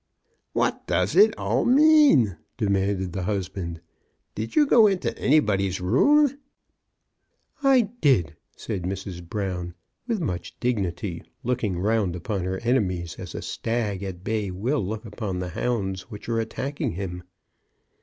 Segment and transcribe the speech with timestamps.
[0.53, 3.81] '*What does it all mean?" demanded the hus band.
[4.35, 6.39] ''Did you go into anybody's room?"''
[7.77, 9.21] I did," said Mrs.
[9.23, 9.75] Brown
[10.07, 15.05] with much dignity, looking round upon her enemies as a stag at bay will look
[15.05, 17.21] upon the hounds which are attack ing him.